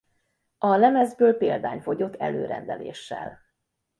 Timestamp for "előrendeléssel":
2.15-3.39